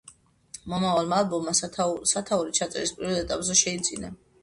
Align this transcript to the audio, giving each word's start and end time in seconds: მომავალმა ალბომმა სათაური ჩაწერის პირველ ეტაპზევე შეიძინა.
მომავალმა 0.73 1.19
ალბომმა 1.25 1.55
სათაური 1.61 2.59
ჩაწერის 2.63 2.97
პირველ 2.99 3.23
ეტაპზევე 3.27 3.63
შეიძინა. 3.65 4.17